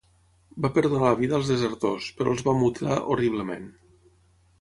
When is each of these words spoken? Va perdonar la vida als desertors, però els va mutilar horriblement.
Va 0.65 0.69
perdonar 0.77 1.03
la 1.09 1.19
vida 1.19 1.35
als 1.37 1.51
desertors, 1.51 2.07
però 2.21 2.33
els 2.37 2.41
va 2.47 2.55
mutilar 2.63 2.97
horriblement. 3.17 3.69